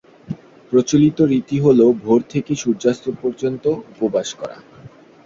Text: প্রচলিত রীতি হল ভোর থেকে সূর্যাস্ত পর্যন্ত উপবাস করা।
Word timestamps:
প্রচলিত 0.71 1.17
রীতি 1.31 1.57
হল 1.59 1.79
ভোর 2.03 2.19
থেকে 2.29 2.51
সূর্যাস্ত 2.55 3.05
পর্যন্ত 3.21 3.63
উপবাস 3.91 4.29
করা। 4.33 4.57